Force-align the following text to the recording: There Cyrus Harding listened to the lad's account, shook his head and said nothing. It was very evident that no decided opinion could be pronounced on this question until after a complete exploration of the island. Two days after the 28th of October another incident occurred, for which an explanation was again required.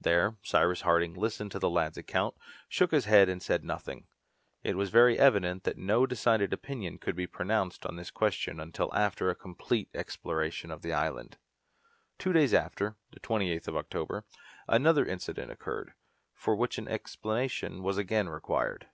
There 0.00 0.36
Cyrus 0.42 0.80
Harding 0.80 1.14
listened 1.14 1.52
to 1.52 1.60
the 1.60 1.70
lad's 1.70 1.96
account, 1.96 2.34
shook 2.68 2.90
his 2.90 3.04
head 3.04 3.28
and 3.28 3.40
said 3.40 3.62
nothing. 3.62 4.08
It 4.64 4.74
was 4.76 4.90
very 4.90 5.16
evident 5.16 5.62
that 5.62 5.78
no 5.78 6.06
decided 6.06 6.52
opinion 6.52 6.98
could 6.98 7.14
be 7.14 7.28
pronounced 7.28 7.86
on 7.86 7.94
this 7.94 8.10
question 8.10 8.58
until 8.58 8.92
after 8.92 9.30
a 9.30 9.36
complete 9.36 9.88
exploration 9.94 10.72
of 10.72 10.82
the 10.82 10.92
island. 10.92 11.38
Two 12.18 12.32
days 12.32 12.52
after 12.52 12.96
the 13.12 13.20
28th 13.20 13.68
of 13.68 13.76
October 13.76 14.24
another 14.66 15.06
incident 15.06 15.52
occurred, 15.52 15.92
for 16.34 16.56
which 16.56 16.78
an 16.78 16.88
explanation 16.88 17.80
was 17.80 17.96
again 17.96 18.28
required. 18.28 18.88